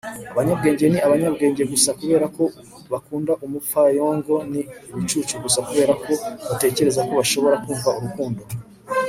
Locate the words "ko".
2.35-2.43, 6.03-6.13, 7.07-7.11